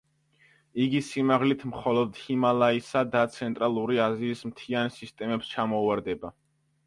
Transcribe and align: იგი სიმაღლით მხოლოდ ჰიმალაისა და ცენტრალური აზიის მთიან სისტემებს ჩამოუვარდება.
იგი 0.83 1.01
სიმაღლით 1.07 1.65
მხოლოდ 1.71 2.15
ჰიმალაისა 2.21 3.03
და 3.15 3.21
ცენტრალური 3.35 4.01
აზიის 4.07 4.43
მთიან 4.53 4.89
სისტემებს 4.97 5.53
ჩამოუვარდება. 5.53 6.33